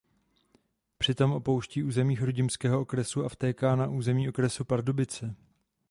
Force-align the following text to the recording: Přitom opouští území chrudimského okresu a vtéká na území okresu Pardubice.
Přitom 0.97 1.31
opouští 1.31 1.83
území 1.83 2.15
chrudimského 2.15 2.81
okresu 2.81 3.25
a 3.25 3.29
vtéká 3.29 3.75
na 3.75 3.87
území 3.87 4.29
okresu 4.29 4.65
Pardubice. 4.65 5.35